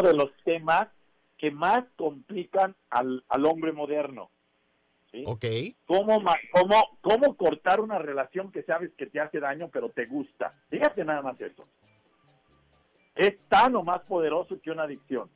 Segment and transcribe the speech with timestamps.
[0.00, 0.88] uno de los temas
[1.38, 4.30] que más complican al, al hombre moderno.
[5.10, 5.24] ¿sí?
[5.26, 5.44] Ok.
[5.86, 6.22] ¿Cómo,
[6.52, 10.54] cómo, ¿Cómo cortar una relación que sabes que te hace daño pero te gusta?
[10.70, 11.66] Fíjate nada más eso.
[13.14, 15.30] Es tan o más poderoso que una adicción.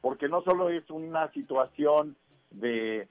[0.00, 2.16] Porque no solo es una situación
[2.50, 3.08] de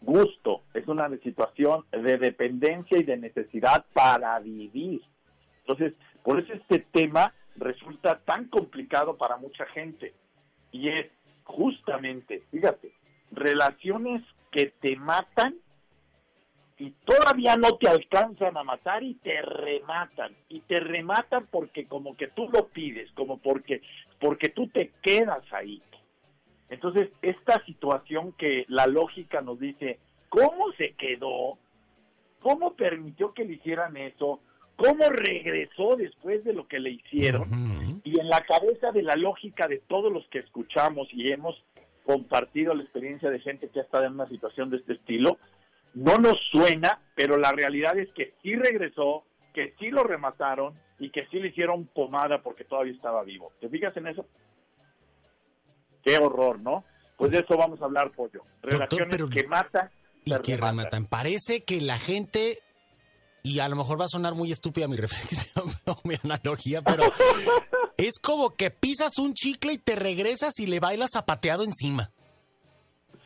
[0.00, 5.02] gusto, es una situación de dependencia y de necesidad para vivir.
[5.60, 5.92] Entonces,
[6.22, 10.14] por eso este tema resulta tan complicado para mucha gente.
[10.72, 11.06] Y es
[11.44, 12.92] justamente, fíjate,
[13.32, 15.56] relaciones que te matan
[16.78, 20.34] y todavía no te alcanzan a matar y te rematan.
[20.48, 23.82] Y te rematan porque como que tú lo pides, como porque,
[24.18, 25.82] porque tú te quedas ahí.
[26.70, 31.58] Entonces, esta situación que la lógica nos dice, ¿cómo se quedó?
[32.40, 34.40] ¿Cómo permitió que le hicieran eso?
[34.80, 38.00] ¿Cómo regresó después de lo que le hicieron?
[38.02, 41.54] Y en la cabeza de la lógica de todos los que escuchamos y hemos
[42.06, 45.36] compartido la experiencia de gente que ha estado en una situación de este estilo,
[45.92, 51.10] no nos suena, pero la realidad es que sí regresó, que sí lo remataron y
[51.10, 53.52] que sí le hicieron pomada porque todavía estaba vivo.
[53.60, 54.26] ¿Te fijas en eso?
[56.02, 56.84] Qué horror, ¿no?
[57.18, 58.44] Pues de eso vamos a hablar, pollo.
[58.62, 59.90] Relaciones pero- que matan
[60.24, 61.04] Y que rematan.
[61.06, 62.58] Parece que la gente,
[63.42, 67.04] y a lo mejor va a sonar muy estúpida mi reflexión o mi analogía, pero
[67.96, 72.10] es como que pisas un chicle y te regresas y le bailas zapateado encima.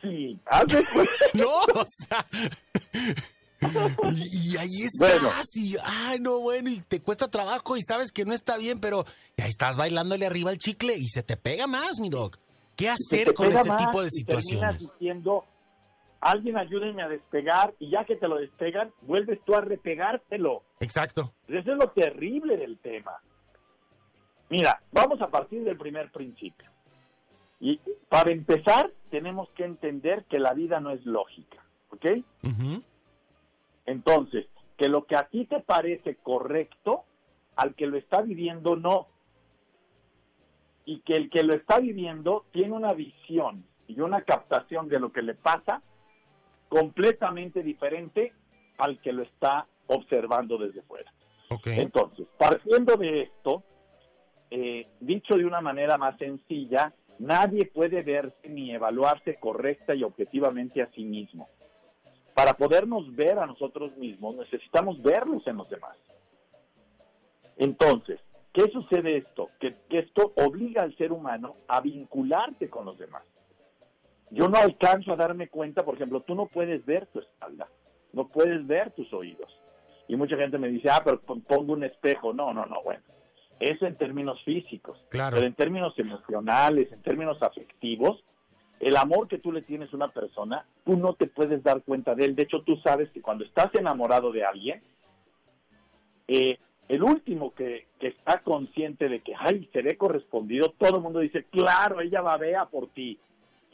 [0.01, 0.39] Sí.
[1.33, 2.25] No, o sea.
[4.13, 5.29] Y, y ahí estás, Bueno.
[5.55, 9.05] y ay, no, bueno, y te cuesta trabajo y sabes que no está bien, pero
[9.37, 12.37] ahí estás bailándole arriba al chicle y se te pega más, mi dog.
[12.75, 14.91] ¿Qué hacer con este más tipo de y terminas situaciones?
[14.99, 15.45] diciendo,
[16.25, 20.63] alguien ayúdenme a despegar y ya que te lo despegan, vuelves tú a repegártelo.
[20.79, 21.33] Exacto.
[21.47, 23.21] Eso es lo terrible del tema.
[24.49, 26.67] Mira, vamos a partir del primer principio.
[27.59, 32.05] Y para empezar, tenemos que entender que la vida no es lógica, ¿ok?
[33.85, 37.03] Entonces, que lo que a ti te parece correcto,
[37.55, 39.07] al que lo está viviendo no.
[40.85, 45.11] Y que el que lo está viviendo tiene una visión y una captación de lo
[45.11, 45.83] que le pasa
[46.75, 48.33] completamente diferente
[48.77, 51.09] al que lo está observando desde fuera.
[51.67, 53.63] Entonces, partiendo de esto,
[54.51, 60.81] eh, dicho de una manera más sencilla, nadie puede verse ni evaluarse correcta y objetivamente
[60.81, 61.47] a sí mismo.
[62.33, 65.95] Para podernos ver a nosotros mismos, necesitamos verlos en los demás.
[67.55, 68.19] Entonces,
[68.51, 69.49] ¿qué sucede esto?
[69.61, 73.23] Que, que esto obliga al ser humano a vincularse con los demás.
[74.35, 77.67] Yo no alcanzo a darme cuenta, por ejemplo, tú no puedes ver tu espalda,
[78.13, 79.49] no puedes ver tus oídos.
[80.07, 82.33] Y mucha gente me dice, ah, pero pon- pongo un espejo.
[82.33, 83.01] No, no, no, bueno.
[83.59, 85.01] Eso en términos físicos.
[85.09, 85.35] Claro.
[85.35, 88.21] Pero en términos emocionales, en términos afectivos,
[88.81, 92.13] el amor que tú le tienes a una persona, tú no te puedes dar cuenta
[92.13, 92.35] de él.
[92.35, 94.83] De hecho, tú sabes que cuando estás enamorado de alguien,
[96.27, 96.57] eh,
[96.87, 101.45] el último que, que está consciente de que, ay, seré correspondido, todo el mundo dice,
[101.45, 103.17] claro, ella babea por ti.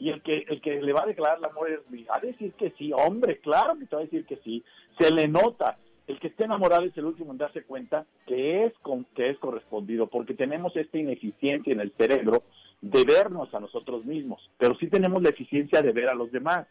[0.02, 1.78] Y el que, el que le va a declarar el amor es,
[2.10, 4.64] va a decir que sí, hombre, claro que te va a decir que sí.
[4.98, 5.78] Se le nota.
[6.08, 9.38] El que esté enamorado es el último en darse cuenta que es, con, que es
[9.38, 12.42] correspondido, porque tenemos esta ineficiencia en el cerebro
[12.80, 16.66] de vernos a nosotros mismos, pero sí tenemos la eficiencia de ver a los demás.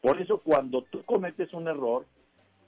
[0.00, 2.06] Por eso cuando tú cometes un error,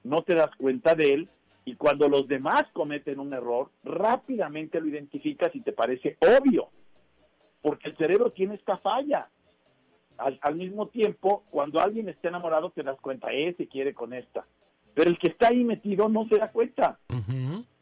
[0.03, 1.29] no te das cuenta de él
[1.65, 6.71] y cuando los demás cometen un error, rápidamente lo identificas y te parece obvio,
[7.63, 9.29] porque el cerebro tiene esta falla.
[10.21, 14.45] Al, al mismo tiempo, cuando alguien está enamorado, te das cuenta, ese quiere con esta.
[14.95, 16.99] Pero el que está ahí metido no se da cuenta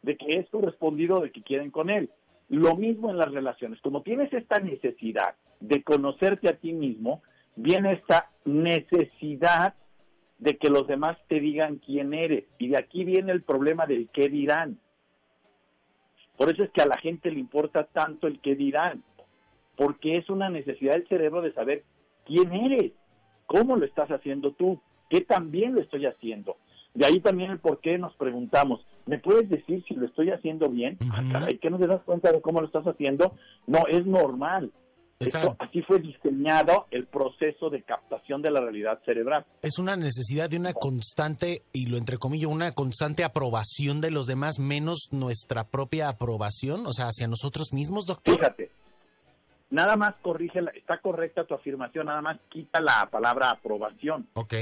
[0.01, 2.09] de que es correspondido, de que quieren con él.
[2.49, 3.81] Lo mismo en las relaciones.
[3.81, 7.21] Como tienes esta necesidad de conocerte a ti mismo,
[7.55, 9.75] viene esta necesidad
[10.37, 12.45] de que los demás te digan quién eres.
[12.57, 14.79] Y de aquí viene el problema del qué dirán.
[16.37, 19.03] Por eso es que a la gente le importa tanto el qué dirán,
[19.75, 21.83] porque es una necesidad del cerebro de saber
[22.29, 22.93] quién eres,
[23.47, 24.79] cómo lo estás haciendo tú,
[25.09, 26.55] qué también lo estoy haciendo.
[26.93, 30.69] De ahí también el por qué nos preguntamos, ¿me puedes decir si lo estoy haciendo
[30.69, 30.97] bien?
[31.11, 33.35] Ah, caray, ¿que no te das cuenta de cómo lo estás haciendo?
[33.67, 34.71] No, es normal.
[35.19, 35.63] Esto- Exacto.
[35.65, 39.45] así fue diseñado el proceso de captación de la realidad cerebral.
[39.61, 44.59] Es una necesidad de una constante, y lo entrecomillo, una constante aprobación de los demás,
[44.59, 48.35] menos nuestra propia aprobación, o sea, hacia nosotros mismos, doctor.
[48.37, 48.71] Fíjate,
[49.69, 54.27] nada más corrige, la- está correcta tu afirmación, nada más quita la palabra aprobación.
[54.33, 54.53] Ok.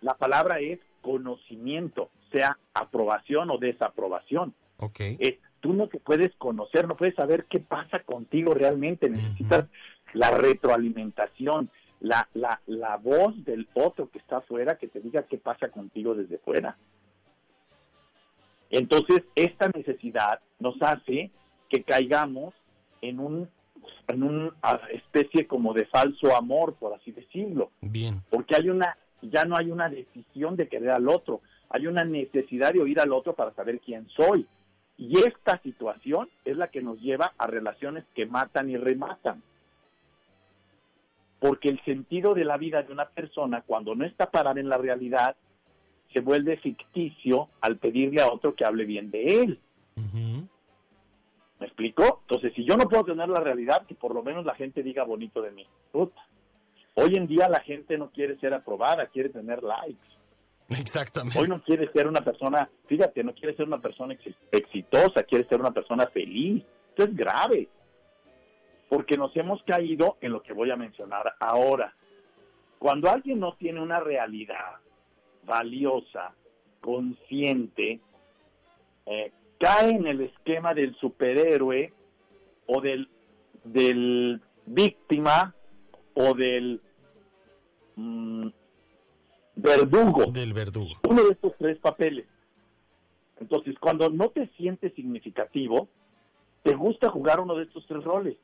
[0.00, 4.54] La palabra es conocimiento, sea aprobación o desaprobación.
[4.78, 5.00] Ok.
[5.18, 9.66] Es tú no te puedes conocer, no puedes saber qué pasa contigo realmente, necesitas
[10.12, 11.70] la retroalimentación,
[12.00, 16.16] la, la, la voz del otro que está afuera que te diga qué pasa contigo
[16.16, 16.76] desde fuera.
[18.70, 21.30] Entonces, esta necesidad nos hace
[21.68, 22.54] que caigamos
[23.00, 23.48] en un
[24.08, 24.52] en una
[24.90, 27.70] especie como de falso amor, por así decirlo.
[27.80, 28.22] Bien.
[28.30, 31.40] Porque hay una ya no hay una decisión de querer al otro,
[31.70, 34.46] hay una necesidad de oír al otro para saber quién soy.
[34.98, 39.42] Y esta situación es la que nos lleva a relaciones que matan y rematan.
[41.38, 44.76] Porque el sentido de la vida de una persona, cuando no está parada en la
[44.76, 45.34] realidad,
[46.12, 49.58] se vuelve ficticio al pedirle a otro que hable bien de él.
[51.62, 52.22] ¿Me explico?
[52.22, 55.04] Entonces, si yo no puedo tener la realidad, que por lo menos la gente diga
[55.04, 55.64] bonito de mí.
[55.92, 60.08] Hoy en día la gente no quiere ser aprobada, quiere tener likes.
[60.70, 61.38] Exactamente.
[61.38, 64.18] Hoy no quiere ser una persona, fíjate, no quiere ser una persona
[64.50, 66.64] exitosa, quiere ser una persona feliz.
[66.88, 67.68] Esto es grave.
[68.88, 71.94] Porque nos hemos caído en lo que voy a mencionar ahora.
[72.80, 74.78] Cuando alguien no tiene una realidad
[75.44, 76.34] valiosa,
[76.80, 78.00] consciente,
[79.06, 79.32] eh,
[79.62, 81.92] cae en el esquema del superhéroe
[82.66, 83.08] o del,
[83.62, 85.54] del víctima
[86.14, 86.80] o del
[87.94, 88.48] mm,
[89.54, 90.32] verdugo.
[90.32, 90.94] Del verdugo.
[91.08, 92.26] Uno de estos tres papeles.
[93.38, 95.88] Entonces, cuando no te sientes significativo,
[96.64, 98.36] te gusta jugar uno de estos tres roles.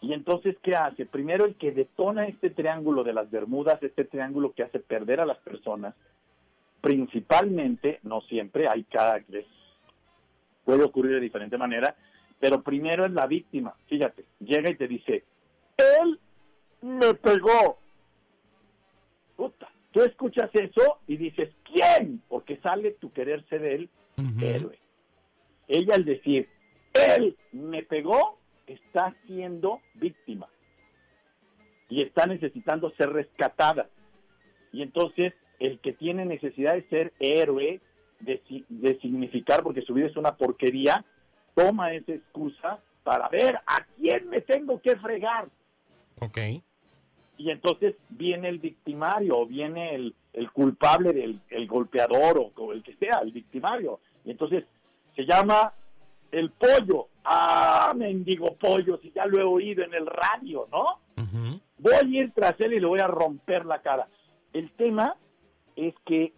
[0.00, 1.06] Y entonces, ¿qué hace?
[1.06, 5.26] Primero, el que detona este triángulo de las Bermudas, este triángulo que hace perder a
[5.26, 5.94] las personas,
[6.80, 9.20] principalmente, no siempre, hay cada
[10.70, 11.96] puede ocurrir de diferente manera,
[12.38, 13.74] pero primero es la víctima.
[13.88, 15.24] Fíjate, llega y te dice,
[15.76, 16.20] él
[16.82, 17.76] me pegó.
[19.34, 19.68] Puta.
[19.90, 22.22] Tú escuchas eso y dices, ¿quién?
[22.28, 23.90] Porque sale tu querer ser él,
[24.40, 24.78] héroe.
[25.66, 26.48] Ella al decir,
[26.94, 28.38] él me pegó,
[28.68, 30.46] está siendo víctima
[31.88, 33.88] y está necesitando ser rescatada.
[34.70, 37.80] Y entonces el que tiene necesidad de ser héroe,
[38.20, 41.04] de, de significar, porque su vida es una porquería,
[41.54, 45.48] toma esa excusa para ver a quién me tengo que fregar.
[46.20, 46.38] Ok.
[47.38, 52.82] Y entonces viene el victimario, o viene el, el culpable del el golpeador, o, el
[52.82, 54.00] que sea, el victimario.
[54.24, 54.64] Y entonces
[55.16, 55.72] se llama
[56.30, 57.08] el pollo.
[57.24, 61.00] Ah, mendigo pollo, si ya lo he oído en el radio, ¿no?
[61.78, 64.06] Voy a ir tras él y le voy a romper la cara.
[64.52, 65.16] El tema
[65.76, 66.34] es que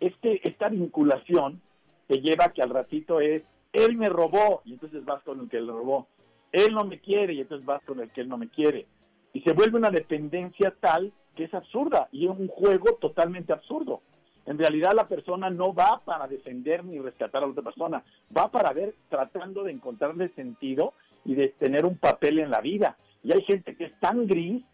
[0.00, 1.60] este, esta vinculación
[2.06, 3.42] te lleva a que al ratito es,
[3.72, 6.06] él me robó, y entonces vas con el que le robó.
[6.52, 8.86] Él no me quiere, y entonces vas con el que él no me quiere.
[9.32, 14.00] Y se vuelve una dependencia tal que es absurda, y es un juego totalmente absurdo.
[14.46, 18.02] En realidad la persona no va para defender ni rescatar a la otra persona,
[18.34, 20.94] va para ver, tratando de encontrarle sentido
[21.26, 22.96] y de tener un papel en la vida.
[23.22, 24.64] Y hay gente que es tan gris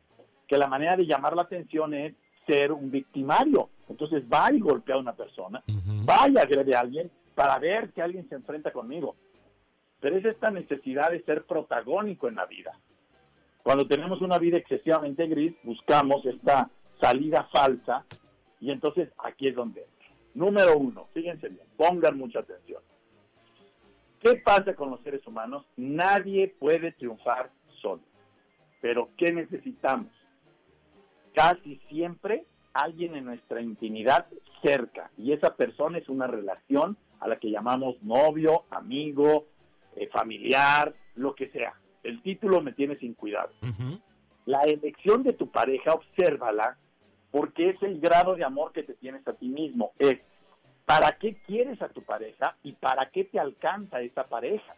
[0.46, 2.14] que la manera de llamar la atención es
[2.46, 3.70] ser un victimario.
[3.88, 5.62] Entonces va y golpea a una persona,
[6.08, 9.16] va y agrede a alguien para ver que alguien se enfrenta conmigo.
[10.00, 12.72] Pero es esta necesidad de ser protagónico en la vida.
[13.62, 16.70] Cuando tenemos una vida excesivamente gris, buscamos esta
[17.00, 18.04] salida falsa
[18.60, 19.86] y entonces aquí es donde
[20.34, 22.82] Número uno, fíjense bien, pongan mucha atención.
[24.20, 25.64] ¿Qué pasa con los seres humanos?
[25.76, 27.50] Nadie puede triunfar
[27.80, 28.02] solo.
[28.80, 30.10] Pero ¿qué necesitamos?
[31.34, 34.26] Casi siempre alguien en nuestra intimidad
[34.62, 39.46] cerca y esa persona es una relación a la que llamamos novio, amigo,
[39.96, 41.74] eh, familiar, lo que sea.
[42.02, 43.50] El título me tiene sin cuidado.
[44.46, 46.76] La elección de tu pareja, obsérvala,
[47.30, 49.92] porque es el grado de amor que te tienes a ti mismo.
[49.98, 50.20] Es
[50.84, 54.76] para qué quieres a tu pareja y para qué te alcanza esa pareja.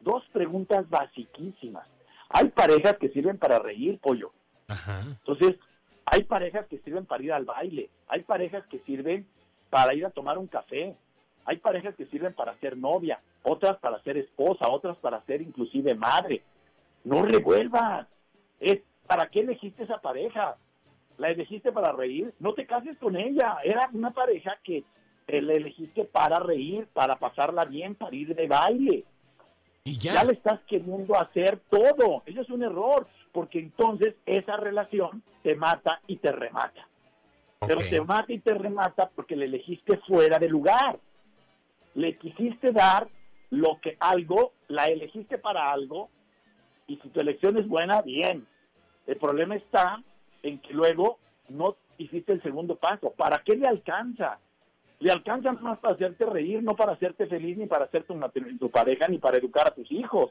[0.00, 1.88] Dos preguntas basiquísimas.
[2.28, 4.32] Hay parejas que sirven para reír, pollo.
[4.68, 5.56] Entonces,
[6.04, 9.26] hay parejas que sirven para ir al baile, hay parejas que sirven
[9.70, 10.96] para ir a tomar un café,
[11.44, 15.94] hay parejas que sirven para ser novia, otras para ser esposa, otras para ser inclusive
[15.94, 16.42] madre.
[17.04, 18.08] No revuelvas.
[18.58, 20.56] Es, ¿Para qué elegiste esa pareja?
[21.18, 22.34] ¿La elegiste para reír?
[22.40, 23.58] No te cases con ella.
[23.62, 24.84] Era una pareja que
[25.28, 29.04] la elegiste para reír, para pasarla bien, para ir de baile.
[29.86, 30.14] Y ya.
[30.14, 32.22] ya le estás queriendo hacer todo.
[32.26, 36.86] Eso es un error porque entonces esa relación te mata y te remata.
[37.60, 40.98] Pero te mata y te remata porque le elegiste fuera de lugar.
[41.94, 43.08] Le quisiste dar
[43.50, 46.10] lo que algo, la elegiste para algo,
[46.86, 48.46] y si tu elección es buena, bien.
[49.06, 50.02] El problema está
[50.42, 53.12] en que luego no hiciste el segundo paso.
[53.16, 54.38] ¿Para qué le alcanza?
[54.98, 58.70] Le alcanza más para hacerte reír, no para hacerte feliz, ni para hacerte una, tu
[58.70, 60.30] pareja, ni para educar a tus hijos,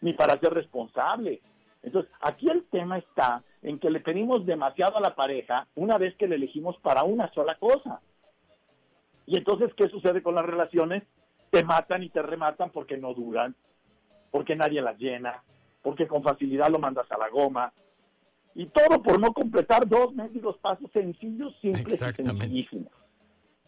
[0.00, 1.40] ni para ser responsable.
[1.82, 6.14] Entonces, aquí el tema está en que le pedimos demasiado a la pareja una vez
[6.16, 8.00] que le elegimos para una sola cosa.
[9.26, 11.04] Y entonces, ¿qué sucede con las relaciones?
[11.50, 13.54] Te matan y te rematan porque no duran,
[14.30, 15.42] porque nadie las llena,
[15.82, 17.72] porque con facilidad lo mandas a la goma.
[18.54, 23.01] Y todo por no completar dos dos pasos sencillos, simples y sencillísimos.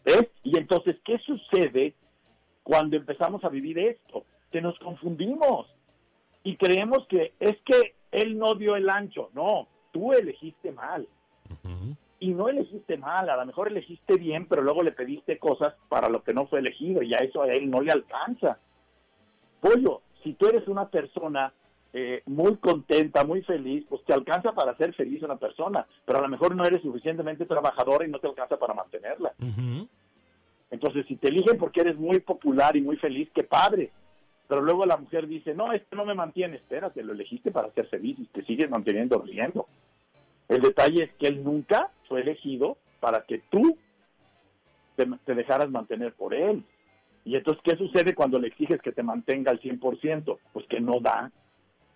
[0.05, 0.29] ¿Ves?
[0.43, 1.95] Y entonces, ¿qué sucede
[2.63, 4.25] cuando empezamos a vivir esto?
[4.51, 5.67] Que nos confundimos
[6.45, 9.31] y creemos que es que él no dio el ancho.
[9.35, 11.09] No, tú elegiste mal.
[12.21, 16.09] Y no elegiste mal, a lo mejor elegiste bien, pero luego le pediste cosas para
[16.09, 18.59] lo que no fue elegido y a eso a él no le alcanza.
[19.61, 21.53] Pollo, si tú eres una persona
[21.93, 26.23] eh, muy contenta, muy feliz, pues te alcanza para ser feliz una persona, pero a
[26.23, 29.35] lo mejor no eres suficientemente trabajadora y no te alcanza para mantenerla.
[30.75, 33.93] Entonces, si te eligen porque eres muy popular y muy feliz, qué padre.
[34.49, 37.87] Pero luego la mujer dice, no, esto no me mantiene, espérate, lo elegiste para ser
[37.87, 39.69] feliz y te sigues manteniendo riendo.
[40.49, 43.79] El detalle es que él nunca fue elegido para que tú
[44.97, 46.65] te, dejaras mantener por él.
[47.25, 50.39] Y entonces, ¿qué sucede cuando le exiges que te mantenga al 100%?
[50.53, 51.31] Pues que no da.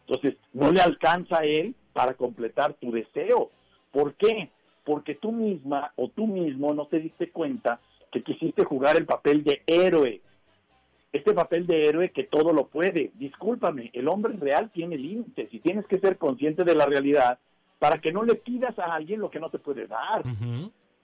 [0.07, 3.51] Entonces, no le alcanza a él para completar tu deseo.
[3.91, 4.51] ¿Por qué?
[4.85, 9.45] Porque tú misma o tú mismo no te diste cuenta que quisiste jugar el papel
[9.45, 10.21] de héroe.
[11.13, 13.13] Este papel de héroe que todo lo puede.
[13.15, 17.39] Discúlpame, el hombre real tiene límites y tienes que ser consciente de la realidad
[17.79, 20.23] para que no le pidas a alguien lo que no te puede dar.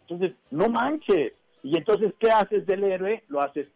[0.03, 1.33] Entonces, no manches.
[1.63, 3.25] Y entonces, ¿qué haces del héroe?
[3.29, 3.69] Lo haces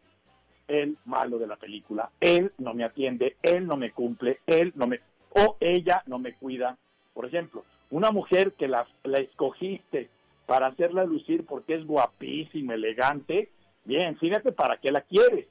[0.66, 2.10] el malo de la película.
[2.20, 5.00] Él no me atiende, él no me cumple, él no me...
[5.30, 6.76] o ella no me cuida.
[7.14, 10.10] Por ejemplo, una mujer que la, la escogiste
[10.48, 13.50] para hacerla lucir porque es guapísima, elegante,
[13.84, 15.46] bien, fíjate para qué la quieres.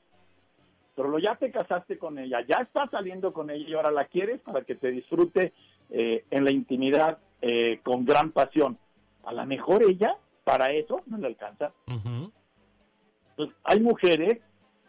[0.96, 4.06] Pero lo ya te casaste con ella, ya estás saliendo con ella y ahora la
[4.06, 5.54] quieres para que te disfrute
[5.92, 8.80] eh, en la intimidad eh, con gran pasión.
[9.24, 11.74] A lo mejor ella, para eso, no le alcanza.
[11.86, 14.39] Entonces, hay mujeres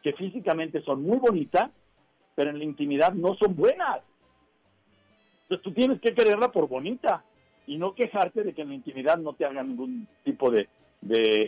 [0.03, 1.71] que físicamente son muy bonitas,
[2.35, 4.00] pero en la intimidad no son buenas.
[5.43, 7.25] Entonces tú tienes que quererla por bonita
[7.68, 10.68] y no quejarte de que en la intimidad no te haga ningún tipo de,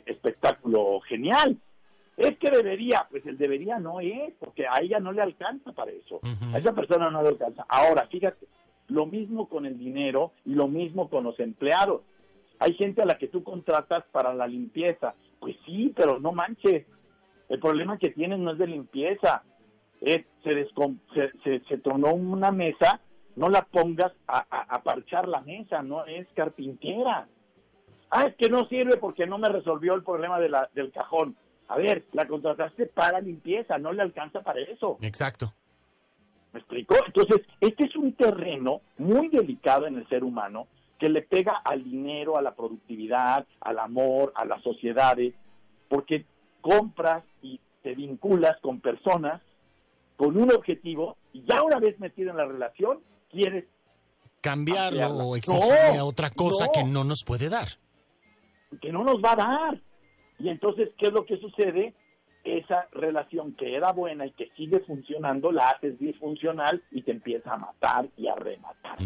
[0.06, 1.56] espectáculo genial.
[2.16, 5.90] Es que debería, pues el debería no es, porque a ella no le alcanza para
[5.90, 6.20] eso.
[6.52, 7.64] A esa persona no le alcanza.
[7.68, 8.46] Ahora, fíjate,
[8.88, 12.02] lo mismo con el dinero y lo mismo con los empleados.
[12.58, 15.14] Hay gente a la que tú contratas para la limpieza.
[15.40, 16.84] Pues sí, pero no manches.
[17.48, 19.42] El problema que tienen no es de limpieza.
[20.02, 23.00] se, se, se, tronó una mesa,
[23.36, 27.28] no la pongas a, parchar la mesa, no es carpintera.
[28.10, 31.36] Ah, es que no sirve porque no me resolvió el problema de la, del cajón.
[31.68, 34.98] A ver, la contrataste para limpieza, no le alcanza para eso.
[35.02, 35.52] Exacto.
[36.52, 36.96] ¿Me explico?
[37.06, 40.66] Entonces, este es un terreno muy delicado en el ser humano
[40.98, 45.32] que le pega al dinero, a la productividad, al amor, a las sociedades,
[45.88, 46.26] porque
[46.60, 49.40] compras y te vinculas con personas
[50.20, 53.00] con un objetivo y ya una vez metido en la relación,
[53.30, 53.64] quieres
[54.42, 57.68] cambiarlo o exigirle otra cosa que no nos puede dar.
[58.82, 59.82] Que no nos va a dar.
[60.38, 61.94] Y entonces, ¿qué es lo que sucede?
[62.42, 67.52] esa relación que era buena y que sigue funcionando, la haces disfuncional y te empieza
[67.52, 68.96] a matar y a rematar.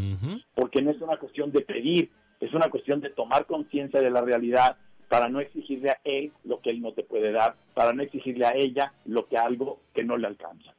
[0.54, 4.20] Porque no es una cuestión de pedir, es una cuestión de tomar conciencia de la
[4.20, 4.76] realidad
[5.08, 8.46] para no exigirle a él lo que él no te puede dar, para no exigirle
[8.46, 10.72] a ella lo que algo que no le alcanza.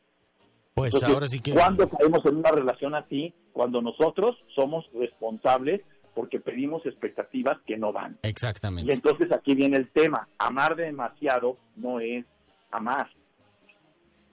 [0.75, 1.53] Pues ahora sí que...
[1.53, 3.34] ¿Cuándo caemos en una relación así?
[3.53, 5.82] Cuando nosotros somos responsables
[6.13, 8.17] porque pedimos expectativas que no van.
[8.24, 8.91] Exactamente.
[8.91, 12.25] Y entonces aquí viene el tema, amar demasiado no es
[12.72, 13.10] amar.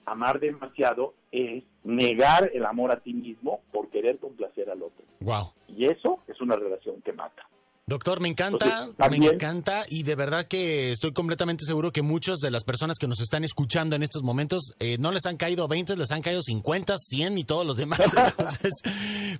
[0.05, 5.05] Amar demasiado es negar el amor a ti mismo por querer complacer al otro.
[5.21, 5.53] Wow.
[5.69, 7.47] Y eso es una relación que mata.
[7.85, 12.49] Doctor, me encanta, me encanta y de verdad que estoy completamente seguro que muchas de
[12.49, 15.97] las personas que nos están escuchando en estos momentos eh, no les han caído 20,
[15.97, 17.99] les han caído 50, 100 y todos los demás.
[18.37, 18.71] Entonces,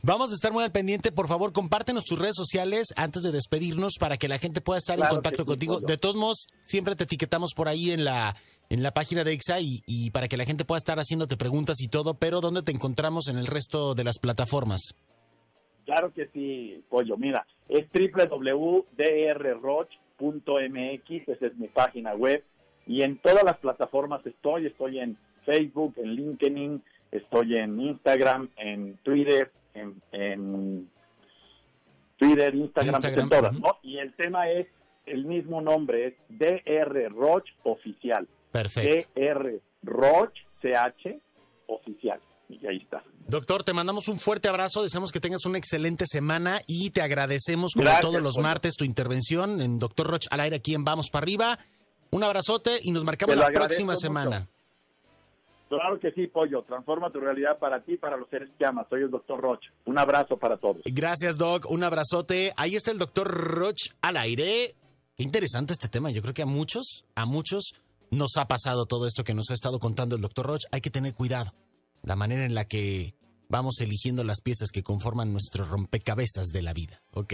[0.02, 1.14] vamos a estar muy al pendiente.
[1.14, 5.00] Por favor, compártenos tus redes sociales antes de despedirnos para que la gente pueda estar
[5.00, 5.80] en contacto contigo.
[5.80, 8.36] De todos modos, siempre te etiquetamos por ahí en la
[8.70, 11.88] en la página de IXA y, para que la gente pueda estar haciéndote preguntas y
[11.88, 14.96] todo, pero ¿dónde te encontramos en el resto de las plataformas?
[15.86, 17.18] Claro que sí, Pollo.
[17.18, 18.88] Mira, es www.drroch.mx,
[21.28, 22.44] esa es mi página web.
[22.86, 28.98] Y en todas las plataformas estoy, estoy en Facebook, en LinkedIn, estoy en Instagram, en
[29.04, 30.90] Twitter, en,
[32.18, 33.78] Twitter, Instagram, en todas, ¿no?
[33.82, 34.68] Y el tema es
[35.06, 38.28] el mismo nombre, es DR Roch Oficial.
[38.52, 39.10] Perfecto.
[39.16, 41.20] DR Roch CH
[41.68, 42.20] Oficial.
[42.50, 43.04] Y ahí está.
[43.28, 47.74] Doctor, te mandamos un fuerte abrazo, deseamos que tengas una excelente semana y te agradecemos
[47.74, 51.10] como Gracias, todos los martes tu intervención en Doctor Roch al aire aquí en Vamos
[51.10, 51.58] para arriba.
[52.12, 54.02] Un abrazote y nos marcamos la próxima mucho.
[54.02, 54.48] semana.
[55.70, 56.62] Claro que sí, Pollo.
[56.64, 58.86] Transforma tu realidad para ti y para los seres que amas.
[58.90, 59.62] Soy el doctor Roch.
[59.86, 60.84] Un abrazo para todos.
[60.86, 61.66] Gracias, Doc.
[61.72, 62.54] Un abrazote.
[62.58, 64.76] Ahí está el doctor Roch al aire.
[65.18, 66.12] Qué interesante este tema.
[66.12, 67.74] Yo creo que a muchos, a muchos
[68.12, 70.62] nos ha pasado todo esto que nos ha estado contando el doctor Roch.
[70.72, 71.52] Hay que tener cuidado.
[72.04, 73.16] La manera en la que
[73.50, 77.34] vamos eligiendo las piezas que conforman nuestro rompecabezas de la vida, ¿ok?